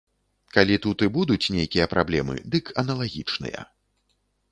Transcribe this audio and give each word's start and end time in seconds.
Калі 0.55 0.77
тут 0.85 1.03
і 1.07 1.09
будуць 1.17 1.51
нейкія 1.55 1.85
праблемы, 1.93 2.35
дык 2.55 2.71
аналагічныя. 2.83 3.59